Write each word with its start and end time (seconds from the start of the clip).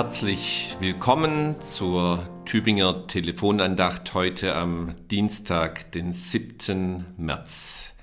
Herzlich 0.00 0.76
willkommen 0.78 1.60
zur 1.60 2.24
Tübinger 2.44 3.08
Telefonandacht 3.08 4.14
heute 4.14 4.54
am 4.54 4.94
Dienstag, 5.10 5.90
den 5.90 6.12
7. 6.12 7.04
März. 7.16 7.96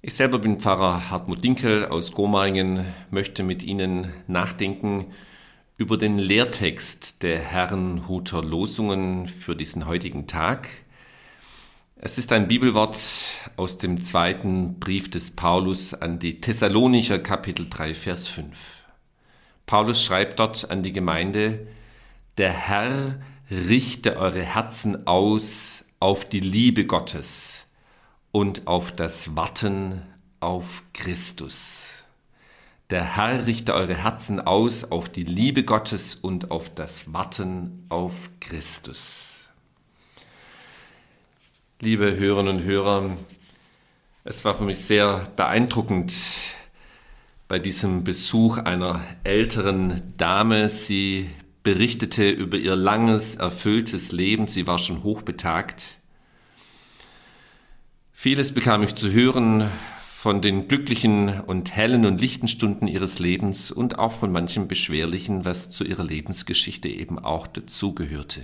Ich 0.00 0.14
selber 0.14 0.38
bin 0.38 0.60
Pfarrer 0.60 1.10
Hartmut 1.10 1.42
Dinkel 1.42 1.86
aus 1.86 2.12
Gomaringen, 2.12 2.84
möchte 3.10 3.42
mit 3.42 3.64
Ihnen 3.64 4.12
nachdenken 4.28 5.06
über 5.76 5.98
den 5.98 6.20
Lehrtext 6.20 7.24
der 7.24 7.40
Herrenhuter 7.40 8.44
Losungen 8.44 9.26
für 9.26 9.56
diesen 9.56 9.88
heutigen 9.88 10.28
Tag. 10.28 10.68
Es 11.96 12.16
ist 12.16 12.30
ein 12.30 12.46
Bibelwort 12.46 12.96
aus 13.56 13.76
dem 13.76 14.00
zweiten 14.00 14.78
Brief 14.78 15.10
des 15.10 15.32
Paulus 15.32 15.94
an 15.94 16.20
die 16.20 16.40
Thessalonicher 16.40 17.18
Kapitel 17.18 17.66
3 17.68 17.96
Vers 17.96 18.28
5. 18.28 18.81
Paulus 19.66 20.04
schreibt 20.04 20.38
dort 20.38 20.70
an 20.70 20.82
die 20.82 20.92
Gemeinde, 20.92 21.66
der 22.38 22.52
Herr 22.52 23.20
richte 23.50 24.16
eure 24.16 24.42
Herzen 24.42 25.06
aus 25.06 25.84
auf 26.00 26.28
die 26.28 26.40
Liebe 26.40 26.86
Gottes 26.86 27.64
und 28.32 28.66
auf 28.66 28.92
das 28.92 29.36
Warten 29.36 30.02
auf 30.40 30.82
Christus. 30.94 32.02
Der 32.90 33.16
Herr 33.16 33.46
richte 33.46 33.74
eure 33.74 33.94
Herzen 33.94 34.40
aus 34.40 34.90
auf 34.90 35.08
die 35.08 35.24
Liebe 35.24 35.64
Gottes 35.64 36.14
und 36.14 36.50
auf 36.50 36.68
das 36.74 37.12
Warten 37.12 37.86
auf 37.88 38.30
Christus. 38.40 39.48
Liebe 41.80 42.16
Hörerinnen 42.16 42.58
und 42.58 42.64
Hörer, 42.64 43.16
es 44.24 44.44
war 44.44 44.54
für 44.54 44.64
mich 44.64 44.84
sehr 44.84 45.26
beeindruckend, 45.36 46.12
bei 47.52 47.58
diesem 47.58 48.02
Besuch 48.02 48.56
einer 48.56 49.02
älteren 49.24 50.00
Dame. 50.16 50.70
Sie 50.70 51.28
berichtete 51.62 52.30
über 52.30 52.56
ihr 52.56 52.74
langes, 52.74 53.34
erfülltes 53.34 54.10
Leben. 54.10 54.46
Sie 54.46 54.66
war 54.66 54.78
schon 54.78 55.02
hochbetagt. 55.02 55.98
Vieles 58.10 58.54
bekam 58.54 58.82
ich 58.82 58.94
zu 58.94 59.12
hören 59.12 59.70
von 60.00 60.40
den 60.40 60.66
glücklichen 60.66 61.42
und 61.42 61.76
hellen 61.76 62.06
und 62.06 62.22
lichten 62.22 62.48
Stunden 62.48 62.88
ihres 62.88 63.18
Lebens 63.18 63.70
und 63.70 63.98
auch 63.98 64.12
von 64.12 64.32
manchem 64.32 64.66
Beschwerlichen, 64.66 65.44
was 65.44 65.70
zu 65.70 65.84
ihrer 65.84 66.04
Lebensgeschichte 66.04 66.88
eben 66.88 67.18
auch 67.18 67.46
dazugehörte. 67.46 68.40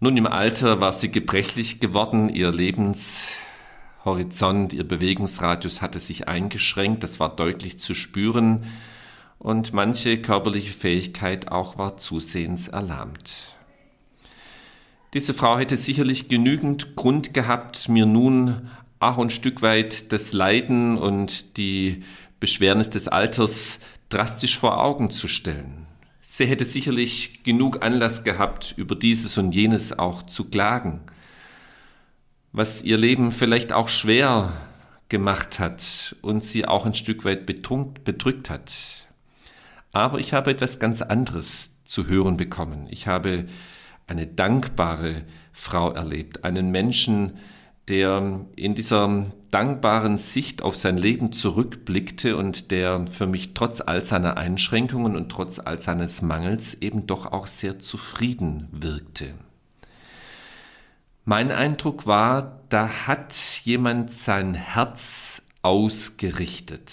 Nun 0.00 0.16
im 0.16 0.26
Alter 0.26 0.80
war 0.80 0.92
sie 0.92 1.12
gebrechlich 1.12 1.78
geworden, 1.78 2.28
ihr 2.28 2.50
Lebens 2.50 3.36
Horizont, 4.04 4.72
ihr 4.72 4.84
Bewegungsradius 4.84 5.82
hatte 5.82 6.00
sich 6.00 6.26
eingeschränkt, 6.26 7.02
das 7.02 7.20
war 7.20 7.34
deutlich 7.36 7.78
zu 7.78 7.94
spüren 7.94 8.64
und 9.38 9.72
manche 9.72 10.20
körperliche 10.20 10.72
Fähigkeit 10.72 11.50
auch 11.52 11.76
war 11.76 11.96
zusehends 11.98 12.68
erlahmt. 12.68 13.56
Diese 15.12 15.34
Frau 15.34 15.58
hätte 15.58 15.76
sicherlich 15.76 16.28
genügend 16.28 16.96
Grund 16.96 17.34
gehabt, 17.34 17.88
mir 17.88 18.06
nun 18.06 18.70
auch 19.00 19.18
ein 19.18 19.30
Stück 19.30 19.60
weit 19.60 20.12
das 20.12 20.32
Leiden 20.32 20.96
und 20.96 21.56
die 21.56 22.04
Beschwernis 22.38 22.90
des 22.90 23.08
Alters 23.08 23.80
drastisch 24.08 24.58
vor 24.58 24.82
Augen 24.82 25.10
zu 25.10 25.28
stellen. 25.28 25.86
Sie 26.22 26.46
hätte 26.46 26.64
sicherlich 26.64 27.42
genug 27.42 27.82
Anlass 27.82 28.24
gehabt, 28.24 28.74
über 28.76 28.94
dieses 28.94 29.36
und 29.36 29.52
jenes 29.52 29.98
auch 29.98 30.22
zu 30.22 30.44
klagen 30.44 31.00
was 32.52 32.82
ihr 32.82 32.98
Leben 32.98 33.32
vielleicht 33.32 33.72
auch 33.72 33.88
schwer 33.88 34.52
gemacht 35.08 35.58
hat 35.58 36.16
und 36.22 36.44
sie 36.44 36.66
auch 36.66 36.86
ein 36.86 36.94
Stück 36.94 37.24
weit 37.24 37.46
betrunkt, 37.46 38.04
bedrückt 38.04 38.50
hat. 38.50 38.72
Aber 39.92 40.18
ich 40.18 40.32
habe 40.32 40.50
etwas 40.50 40.78
ganz 40.78 41.02
anderes 41.02 41.76
zu 41.84 42.06
hören 42.06 42.36
bekommen. 42.36 42.86
Ich 42.90 43.06
habe 43.06 43.46
eine 44.06 44.26
dankbare 44.26 45.24
Frau 45.52 45.90
erlebt, 45.90 46.44
einen 46.44 46.70
Menschen, 46.70 47.38
der 47.88 48.46
in 48.54 48.74
dieser 48.74 49.26
dankbaren 49.50 50.16
Sicht 50.16 50.62
auf 50.62 50.76
sein 50.76 50.96
Leben 50.96 51.32
zurückblickte 51.32 52.36
und 52.36 52.70
der 52.70 53.06
für 53.08 53.26
mich 53.26 53.52
trotz 53.54 53.80
all 53.80 54.04
seiner 54.04 54.36
Einschränkungen 54.36 55.16
und 55.16 55.28
trotz 55.28 55.58
all 55.58 55.80
seines 55.80 56.22
Mangels 56.22 56.74
eben 56.74 57.08
doch 57.08 57.26
auch 57.26 57.48
sehr 57.48 57.80
zufrieden 57.80 58.68
wirkte. 58.70 59.34
Mein 61.24 61.50
Eindruck 61.50 62.06
war, 62.06 62.60
da 62.70 63.06
hat 63.06 63.34
jemand 63.64 64.12
sein 64.12 64.54
Herz 64.54 65.46
ausgerichtet. 65.60 66.92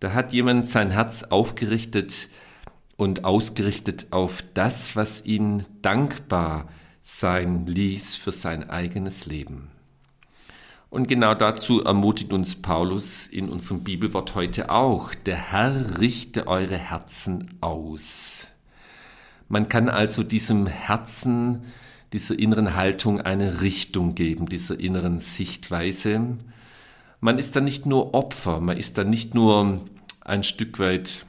Da 0.00 0.12
hat 0.12 0.32
jemand 0.32 0.68
sein 0.68 0.90
Herz 0.90 1.22
aufgerichtet 1.22 2.28
und 2.96 3.24
ausgerichtet 3.24 4.08
auf 4.10 4.44
das, 4.52 4.94
was 4.94 5.24
ihn 5.24 5.64
dankbar 5.80 6.68
sein 7.00 7.66
ließ 7.66 8.16
für 8.16 8.32
sein 8.32 8.68
eigenes 8.68 9.24
Leben. 9.26 9.70
Und 10.90 11.08
genau 11.08 11.34
dazu 11.34 11.82
ermutigt 11.82 12.34
uns 12.34 12.60
Paulus 12.60 13.26
in 13.26 13.48
unserem 13.48 13.82
Bibelwort 13.82 14.34
heute 14.34 14.68
auch. 14.68 15.14
Der 15.14 15.50
Herr 15.50 15.98
richte 15.98 16.46
eure 16.46 16.76
Herzen 16.76 17.56
aus. 17.62 18.48
Man 19.48 19.70
kann 19.70 19.88
also 19.88 20.22
diesem 20.22 20.66
Herzen 20.66 21.64
dieser 22.12 22.38
inneren 22.38 22.74
Haltung 22.74 23.20
eine 23.20 23.60
Richtung 23.60 24.14
geben, 24.14 24.48
dieser 24.48 24.78
inneren 24.78 25.20
Sichtweise. 25.20 26.38
Man 27.20 27.38
ist 27.38 27.56
dann 27.56 27.64
nicht 27.64 27.86
nur 27.86 28.14
Opfer, 28.14 28.60
man 28.60 28.76
ist 28.76 28.98
dann 28.98 29.10
nicht 29.10 29.34
nur 29.34 29.80
ein 30.20 30.44
Stück 30.44 30.78
weit 30.78 31.24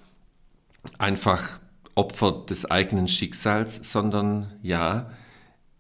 einfach 0.98 1.60
Opfer 1.96 2.44
des 2.50 2.70
eigenen 2.70 3.08
Schicksals, 3.08 3.92
sondern 3.92 4.52
ja, 4.62 5.12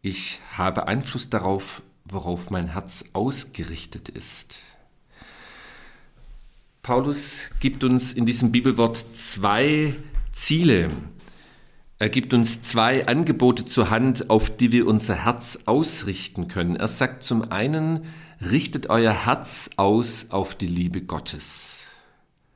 ich 0.01 0.39
habe 0.55 0.87
Einfluss 0.87 1.29
darauf, 1.29 1.81
worauf 2.05 2.49
mein 2.49 2.73
Herz 2.73 3.05
ausgerichtet 3.13 4.09
ist. 4.09 4.59
Paulus 6.81 7.49
gibt 7.59 7.83
uns 7.83 8.11
in 8.13 8.25
diesem 8.25 8.51
Bibelwort 8.51 9.03
zwei 9.13 9.95
Ziele, 10.33 10.89
er 12.03 12.09
gibt 12.09 12.33
uns 12.33 12.61
zwei 12.61 13.07
Angebote 13.07 13.63
zur 13.63 13.89
Hand, 13.89 14.29
auf 14.29 14.49
die 14.57 14.73
wir 14.73 14.87
unser 14.87 15.23
Herz 15.23 15.59
ausrichten 15.67 16.49
können. 16.49 16.75
Er 16.75 16.89
sagt 16.89 17.23
zum 17.23 17.49
einen, 17.49 18.03
richtet 18.41 18.89
euer 18.89 19.13
Herz 19.25 19.69
aus 19.77 20.31
auf 20.31 20.53
die 20.53 20.67
Liebe 20.67 21.03
Gottes. 21.03 21.87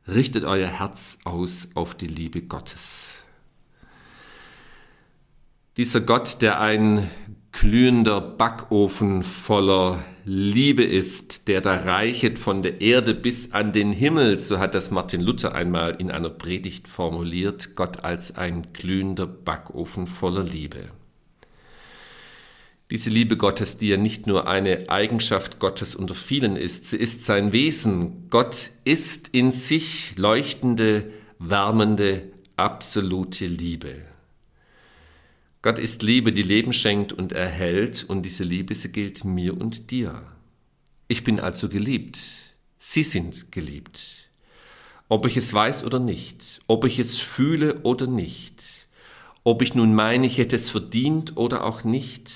Richtet 0.06 0.44
euer 0.44 0.68
Herz 0.68 1.20
aus 1.24 1.70
auf 1.76 1.96
die 1.96 2.08
Liebe 2.08 2.42
Gottes. 2.42 3.24
Dieser 5.78 6.02
Gott, 6.02 6.42
der 6.42 6.60
ein 6.60 7.10
glühender 7.60 8.22
Backofen 8.22 9.24
voller 9.24 10.04
Liebe 10.26 10.84
ist, 10.84 11.48
der 11.48 11.60
da 11.60 11.76
reichet 11.76 12.38
von 12.38 12.62
der 12.62 12.82
Erde 12.82 13.16
bis 13.16 13.52
an 13.52 13.74
den 13.74 13.92
Himmel, 13.92 14.38
so 14.38 14.60
hat 14.60 14.76
das 14.76 14.92
Martin 14.92 15.22
Luther 15.22 15.56
einmal 15.56 15.96
in 15.96 16.12
einer 16.12 16.30
Predigt 16.30 16.88
formuliert, 16.88 17.76
Gott 17.76 18.04
als 18.04 18.36
ein 18.36 18.68
glühender 18.74 19.26
Backofen 19.26 20.06
voller 20.06 20.44
Liebe. 20.44 20.90
Diese 22.92 23.10
Liebe 23.10 23.38
Gottes, 23.38 23.78
die 23.78 23.88
ja 23.88 23.98
nicht 23.98 24.28
nur 24.28 24.48
eine 24.48 24.90
Eigenschaft 24.90 25.58
Gottes 25.58 25.96
unter 25.96 26.14
vielen 26.14 26.58
ist, 26.58 26.86
sie 26.86 26.98
ist 26.98 27.26
sein 27.26 27.54
Wesen. 27.54 28.30
Gott 28.30 28.70
ist 28.84 29.30
in 29.30 29.52
sich 29.52 30.16
leuchtende, 30.16 31.12
wärmende, 31.40 32.22
absolute 32.56 33.48
Liebe. 33.48 33.96
Gott 35.62 35.80
ist 35.80 36.04
Liebe, 36.04 36.32
die 36.32 36.44
Leben 36.44 36.72
schenkt 36.72 37.14
und 37.14 37.32
erhält, 37.32 38.06
und 38.08 38.24
diese 38.24 38.44
Liebe, 38.44 38.76
sie 38.76 38.92
gilt 38.92 39.26
mir 39.26 39.60
und 39.60 39.92
dir. 39.92 40.24
Ich 41.08 41.24
bin 41.24 41.40
also 41.40 41.68
geliebt. 41.70 42.20
Sie 42.78 43.04
sind 43.04 43.52
geliebt. 43.52 44.00
Ob 45.10 45.26
ich 45.26 45.38
es 45.38 45.54
weiß 45.54 45.84
oder 45.84 46.00
nicht, 46.00 46.62
ob 46.68 46.86
ich 46.86 47.00
es 47.00 47.18
fühle 47.18 47.82
oder 47.84 48.08
nicht, 48.08 48.62
ob 49.44 49.62
ich 49.62 49.74
nun 49.74 49.96
meine, 49.96 50.28
ich 50.28 50.38
hätte 50.38 50.58
es 50.58 50.70
verdient 50.70 51.38
oder 51.38 51.64
auch 51.64 51.86
nicht, 51.86 52.30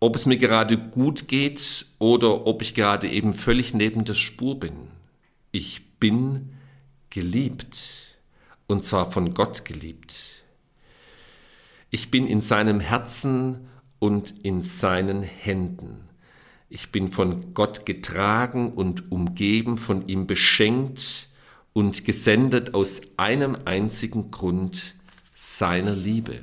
ob 0.00 0.16
es 0.16 0.26
mir 0.26 0.36
gerade 0.36 0.76
gut 0.76 1.28
geht 1.28 1.86
oder 1.98 2.46
ob 2.46 2.62
ich 2.62 2.74
gerade 2.74 3.08
eben 3.08 3.32
völlig 3.32 3.74
neben 3.74 4.04
der 4.04 4.14
Spur 4.14 4.58
bin. 4.58 4.88
Ich 5.52 5.82
bin 6.00 6.50
geliebt, 7.10 7.78
und 8.66 8.84
zwar 8.84 9.10
von 9.10 9.32
Gott 9.32 9.64
geliebt. 9.64 10.14
Ich 11.90 12.10
bin 12.10 12.26
in 12.26 12.40
seinem 12.40 12.80
Herzen 12.80 13.68
und 13.98 14.34
in 14.44 14.60
seinen 14.60 15.22
Händen. 15.22 16.08
Ich 16.68 16.92
bin 16.92 17.08
von 17.08 17.54
Gott 17.54 17.86
getragen 17.86 18.72
und 18.72 19.10
umgeben, 19.10 19.78
von 19.78 20.06
ihm 20.06 20.26
beschenkt 20.26 21.28
und 21.72 22.04
gesendet 22.04 22.74
aus 22.74 23.00
einem 23.16 23.56
einzigen 23.64 24.30
Grund 24.30 24.94
seiner 25.34 25.94
Liebe. 25.94 26.40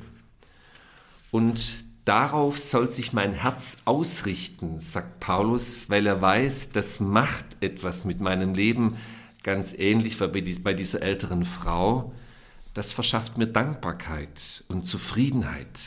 Und 1.30 1.86
darauf 2.06 2.58
soll 2.58 2.92
sich 2.92 3.14
mein 3.14 3.34
Herz 3.34 3.84
ausrichten, 3.86 4.80
sagt 4.80 5.20
Paulus, 5.20 5.92
weil 5.92 6.08
er 6.08 6.22
weiß, 6.22 6.72
das 6.72 7.00
macht 7.00 7.58
etwas 7.60 8.04
mit 8.04 8.20
meinem 8.20 8.56
Leben, 8.56 8.98
ganz 9.44 9.76
ähnlich 9.78 10.20
wie 10.20 10.60
bei 10.60 10.74
dieser 10.74 11.04
älteren 11.04 11.46
Frau. 11.46 12.14
Das 12.76 12.92
verschafft 12.92 13.38
mir 13.38 13.48
Dankbarkeit 13.48 14.64
und 14.68 14.86
Zufriedenheit. 14.86 15.80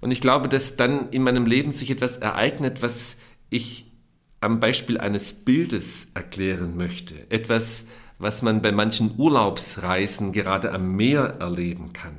Und 0.00 0.10
ich 0.10 0.20
glaube, 0.20 0.48
dass 0.48 0.76
dann 0.76 1.10
in 1.10 1.22
meinem 1.22 1.46
Leben 1.46 1.70
sich 1.70 1.90
etwas 1.90 2.16
ereignet, 2.16 2.82
was 2.82 3.18
ich 3.50 3.86
am 4.40 4.58
Beispiel 4.58 4.98
eines 4.98 5.44
Bildes 5.44 6.08
erklären 6.14 6.76
möchte. 6.76 7.30
Etwas, 7.30 7.86
was 8.18 8.42
man 8.42 8.62
bei 8.62 8.72
manchen 8.72 9.14
Urlaubsreisen 9.16 10.32
gerade 10.32 10.72
am 10.72 10.96
Meer 10.96 11.36
erleben 11.38 11.92
kann. 11.92 12.16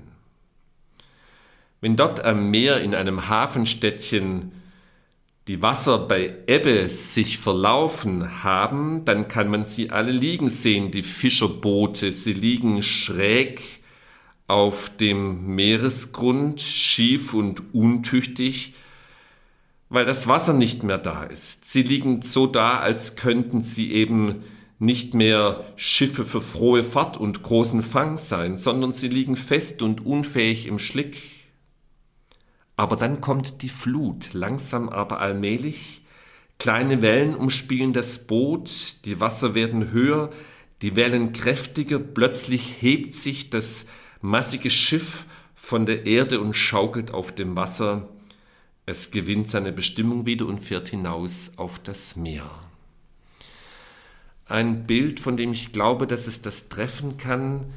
Wenn 1.81 1.97
dort 1.97 2.23
am 2.23 2.51
Meer 2.51 2.81
in 2.81 2.95
einem 2.95 3.27
Hafenstädtchen 3.27 4.53
die 5.51 5.61
Wasser 5.61 5.99
bei 5.99 6.33
Ebbe 6.47 6.87
sich 6.87 7.37
verlaufen 7.37 8.41
haben, 8.41 9.03
dann 9.03 9.27
kann 9.27 9.49
man 9.49 9.65
sie 9.65 9.89
alle 9.89 10.13
liegen 10.13 10.49
sehen, 10.49 10.91
die 10.91 11.03
Fischerboote. 11.03 12.13
Sie 12.13 12.31
liegen 12.31 12.81
schräg 12.81 13.61
auf 14.47 14.89
dem 14.95 15.53
Meeresgrund, 15.53 16.61
schief 16.61 17.33
und 17.33 17.73
untüchtig, 17.73 18.75
weil 19.89 20.05
das 20.05 20.25
Wasser 20.25 20.53
nicht 20.53 20.83
mehr 20.83 20.97
da 20.97 21.23
ist. 21.23 21.65
Sie 21.65 21.83
liegen 21.83 22.21
so 22.21 22.47
da, 22.47 22.79
als 22.79 23.17
könnten 23.17 23.61
sie 23.61 23.91
eben 23.91 24.45
nicht 24.79 25.15
mehr 25.15 25.65
Schiffe 25.75 26.23
für 26.23 26.39
frohe 26.39 26.85
Fahrt 26.85 27.17
und 27.17 27.43
großen 27.43 27.83
Fang 27.83 28.17
sein, 28.17 28.57
sondern 28.57 28.93
sie 28.93 29.09
liegen 29.09 29.35
fest 29.35 29.81
und 29.81 30.05
unfähig 30.05 30.65
im 30.65 30.79
Schlick. 30.79 31.40
Aber 32.81 32.95
dann 32.95 33.21
kommt 33.21 33.61
die 33.61 33.69
Flut, 33.69 34.33
langsam 34.33 34.89
aber 34.89 35.19
allmählich. 35.19 36.01
Kleine 36.57 37.03
Wellen 37.03 37.35
umspielen 37.35 37.93
das 37.93 38.25
Boot, 38.25 39.05
die 39.05 39.19
Wasser 39.19 39.53
werden 39.53 39.91
höher, 39.91 40.31
die 40.81 40.95
Wellen 40.95 41.31
kräftiger, 41.31 41.99
plötzlich 41.99 42.81
hebt 42.81 43.13
sich 43.13 43.51
das 43.51 43.85
massige 44.19 44.71
Schiff 44.71 45.25
von 45.53 45.85
der 45.85 46.07
Erde 46.07 46.41
und 46.41 46.55
schaukelt 46.55 47.11
auf 47.11 47.31
dem 47.31 47.55
Wasser. 47.55 48.09
Es 48.87 49.11
gewinnt 49.11 49.47
seine 49.47 49.71
Bestimmung 49.71 50.25
wieder 50.25 50.47
und 50.47 50.57
fährt 50.57 50.89
hinaus 50.89 51.51
auf 51.57 51.77
das 51.77 52.15
Meer. 52.15 52.49
Ein 54.47 54.87
Bild, 54.87 55.19
von 55.19 55.37
dem 55.37 55.53
ich 55.53 55.71
glaube, 55.71 56.07
dass 56.07 56.25
es 56.25 56.41
das 56.41 56.67
treffen 56.67 57.17
kann, 57.17 57.67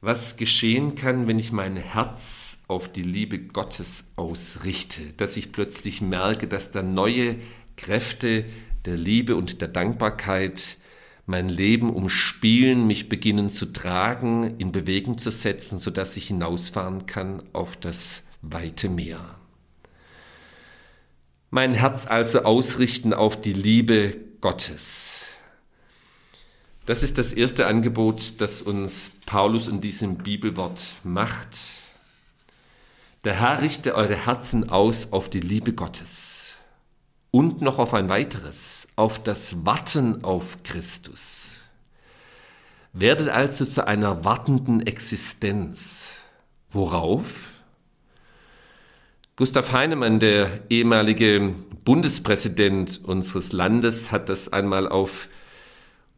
was 0.00 0.36
geschehen 0.36 0.94
kann, 0.94 1.26
wenn 1.26 1.38
ich 1.38 1.52
mein 1.52 1.76
Herz 1.76 2.64
auf 2.68 2.90
die 2.90 3.02
Liebe 3.02 3.38
Gottes 3.38 4.12
ausrichte, 4.16 5.12
dass 5.16 5.36
ich 5.36 5.52
plötzlich 5.52 6.00
merke, 6.00 6.46
dass 6.46 6.70
da 6.70 6.82
neue 6.82 7.36
Kräfte 7.76 8.44
der 8.84 8.96
Liebe 8.96 9.36
und 9.36 9.60
der 9.60 9.68
Dankbarkeit 9.68 10.78
mein 11.26 11.48
Leben 11.48 11.90
umspielen, 11.90 12.86
mich 12.86 13.08
beginnen 13.08 13.50
zu 13.50 13.66
tragen, 13.66 14.58
in 14.58 14.70
Bewegung 14.70 15.18
zu 15.18 15.30
setzen, 15.30 15.78
sodass 15.78 16.16
ich 16.16 16.28
hinausfahren 16.28 17.06
kann 17.06 17.42
auf 17.52 17.76
das 17.76 18.22
weite 18.42 18.88
Meer. 18.88 19.36
Mein 21.50 21.74
Herz 21.74 22.06
also 22.06 22.42
ausrichten 22.42 23.12
auf 23.12 23.40
die 23.40 23.52
Liebe 23.52 24.16
Gottes. 24.40 25.25
Das 26.86 27.02
ist 27.02 27.18
das 27.18 27.32
erste 27.32 27.66
Angebot, 27.66 28.40
das 28.40 28.62
uns 28.62 29.10
Paulus 29.26 29.66
in 29.66 29.80
diesem 29.80 30.18
Bibelwort 30.18 30.80
macht. 31.02 31.48
Der 33.24 33.40
Herr 33.40 33.60
richte 33.60 33.96
eure 33.96 34.14
Herzen 34.14 34.70
aus 34.70 35.12
auf 35.12 35.28
die 35.28 35.40
Liebe 35.40 35.72
Gottes 35.72 36.54
und 37.32 37.60
noch 37.60 37.80
auf 37.80 37.92
ein 37.92 38.08
weiteres, 38.08 38.86
auf 38.94 39.20
das 39.20 39.66
Warten 39.66 40.22
auf 40.22 40.58
Christus. 40.62 41.56
Werdet 42.92 43.30
also 43.30 43.64
zu 43.64 43.84
einer 43.84 44.24
wartenden 44.24 44.86
Existenz. 44.86 46.20
Worauf? 46.70 47.54
Gustav 49.34 49.72
Heinemann, 49.72 50.20
der 50.20 50.60
ehemalige 50.70 51.52
Bundespräsident 51.84 53.00
unseres 53.02 53.50
Landes, 53.50 54.12
hat 54.12 54.28
das 54.28 54.52
einmal 54.52 54.88
auf 54.88 55.28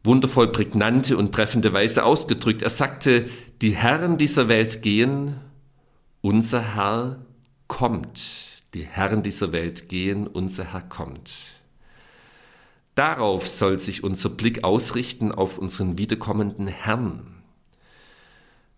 wundervoll 0.03 0.51
prägnante 0.51 1.17
und 1.17 1.33
treffende 1.33 1.73
Weise 1.73 2.03
ausgedrückt. 2.03 2.61
Er 2.61 2.69
sagte, 2.69 3.29
die 3.61 3.71
Herren 3.71 4.17
dieser 4.17 4.47
Welt 4.47 4.81
gehen, 4.81 5.39
unser 6.21 6.75
Herr 6.75 7.25
kommt. 7.67 8.21
Die 8.73 8.83
Herren 8.83 9.23
dieser 9.23 9.51
Welt 9.51 9.89
gehen, 9.89 10.27
unser 10.27 10.73
Herr 10.73 10.81
kommt. 10.81 11.31
Darauf 12.95 13.47
soll 13.47 13.79
sich 13.79 14.03
unser 14.03 14.29
Blick 14.29 14.63
ausrichten, 14.63 15.31
auf 15.31 15.57
unseren 15.57 15.97
wiederkommenden 15.97 16.67
Herrn. 16.67 17.39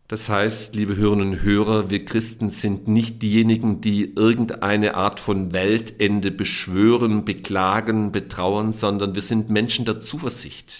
Das 0.07 0.27
heißt, 0.27 0.75
liebe 0.75 0.97
Hörerinnen 0.97 1.29
und 1.31 1.41
Hörer, 1.41 1.89
wir 1.89 2.03
Christen 2.03 2.49
sind 2.49 2.87
nicht 2.87 3.21
diejenigen, 3.21 3.79
die 3.79 4.13
irgendeine 4.13 4.95
Art 4.95 5.21
von 5.21 5.53
Weltende 5.53 6.31
beschwören, 6.31 7.23
beklagen, 7.23 8.11
betrauern, 8.11 8.73
sondern 8.73 9.15
wir 9.15 9.21
sind 9.21 9.49
Menschen 9.49 9.85
der 9.85 10.01
Zuversicht. 10.01 10.73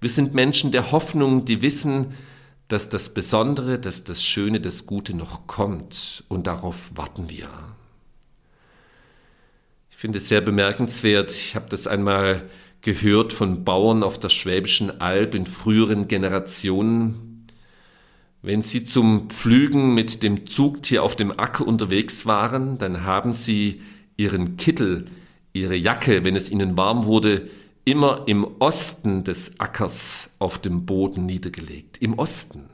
Wir 0.00 0.10
sind 0.10 0.34
Menschen 0.34 0.72
der 0.72 0.92
Hoffnung, 0.92 1.44
die 1.44 1.62
wissen, 1.62 2.14
dass 2.68 2.88
das 2.88 3.14
Besondere, 3.14 3.78
dass 3.78 4.04
das 4.04 4.22
Schöne, 4.22 4.60
das 4.60 4.86
Gute 4.86 5.14
noch 5.14 5.46
kommt. 5.46 6.24
Und 6.28 6.46
darauf 6.46 6.96
warten 6.96 7.28
wir. 7.28 7.48
Ich 9.90 9.96
finde 9.96 10.18
es 10.18 10.28
sehr 10.28 10.40
bemerkenswert, 10.40 11.32
ich 11.32 11.56
habe 11.56 11.66
das 11.68 11.86
einmal 11.86 12.48
gehört 12.82 13.32
von 13.32 13.64
Bauern 13.64 14.04
auf 14.04 14.20
der 14.20 14.28
Schwäbischen 14.28 15.00
Alb 15.00 15.34
in 15.34 15.46
früheren 15.46 16.06
Generationen, 16.06 17.28
wenn 18.40 18.62
Sie 18.62 18.84
zum 18.84 19.30
Pflügen 19.30 19.94
mit 19.94 20.22
dem 20.22 20.46
Zugtier 20.46 21.02
auf 21.02 21.16
dem 21.16 21.38
Acker 21.38 21.66
unterwegs 21.66 22.24
waren, 22.24 22.78
dann 22.78 23.04
haben 23.04 23.32
Sie 23.32 23.82
Ihren 24.16 24.56
Kittel, 24.56 25.06
Ihre 25.52 25.74
Jacke, 25.74 26.24
wenn 26.24 26.36
es 26.36 26.48
Ihnen 26.48 26.76
warm 26.76 27.04
wurde, 27.04 27.50
immer 27.90 28.24
im 28.26 28.46
Osten 28.58 29.24
des 29.24 29.58
Ackers 29.60 30.30
auf 30.38 30.58
dem 30.58 30.84
Boden 30.86 31.26
niedergelegt. 31.26 31.98
Im 31.98 32.18
Osten. 32.18 32.70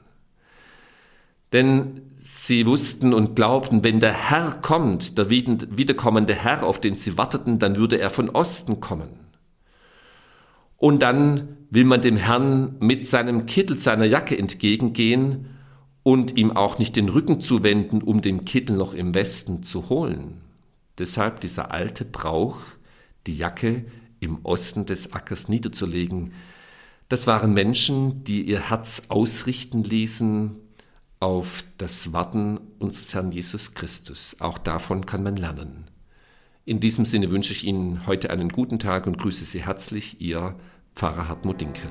Denn 1.52 2.02
sie 2.16 2.66
wussten 2.66 3.14
und 3.14 3.36
glaubten, 3.36 3.84
wenn 3.84 4.00
der 4.00 4.12
Herr 4.12 4.58
kommt, 4.60 5.16
der 5.18 5.30
wiederkommende 5.30 6.34
Herr, 6.34 6.66
auf 6.66 6.80
den 6.80 6.96
sie 6.96 7.16
warteten, 7.16 7.60
dann 7.60 7.76
würde 7.76 7.98
er 8.00 8.10
von 8.10 8.28
Osten 8.28 8.80
kommen. 8.80 9.20
Und 10.76 11.02
dann 11.02 11.56
will 11.70 11.84
man 11.84 12.02
dem 12.02 12.16
Herrn 12.16 12.76
mit 12.80 13.06
seinem 13.06 13.46
Kittel, 13.46 13.78
seiner 13.78 14.04
Jacke 14.04 14.36
entgegengehen 14.36 15.46
und 16.02 16.36
ihm 16.36 16.50
auch 16.50 16.78
nicht 16.78 16.96
den 16.96 17.08
Rücken 17.08 17.40
zuwenden, 17.40 18.02
um 18.02 18.20
den 18.20 18.44
Kittel 18.44 18.76
noch 18.76 18.92
im 18.92 19.14
Westen 19.14 19.62
zu 19.62 19.88
holen. 19.88 20.42
Deshalb 20.98 21.40
dieser 21.40 21.70
alte 21.70 22.04
Brauch, 22.04 22.58
die 23.26 23.36
Jacke 23.36 23.84
im 24.24 24.44
Osten 24.44 24.86
des 24.86 25.12
Ackers 25.12 25.48
niederzulegen. 25.48 26.32
Das 27.08 27.26
waren 27.26 27.54
Menschen, 27.54 28.24
die 28.24 28.42
ihr 28.42 28.70
Herz 28.70 29.04
ausrichten 29.08 29.84
ließen 29.84 30.56
auf 31.20 31.64
das 31.78 32.12
Warten 32.12 32.60
unseres 32.78 33.14
Herrn 33.14 33.32
Jesus 33.32 33.74
Christus. 33.74 34.36
Auch 34.40 34.58
davon 34.58 35.06
kann 35.06 35.22
man 35.22 35.36
lernen. 35.36 35.84
In 36.64 36.80
diesem 36.80 37.04
Sinne 37.04 37.30
wünsche 37.30 37.52
ich 37.52 37.64
Ihnen 37.64 38.06
heute 38.06 38.30
einen 38.30 38.48
guten 38.48 38.78
Tag 38.78 39.06
und 39.06 39.18
grüße 39.18 39.44
Sie 39.44 39.62
herzlich, 39.62 40.20
Ihr 40.20 40.56
Pfarrer 40.94 41.28
Hartmut 41.28 41.60
Dinkel. 41.60 41.90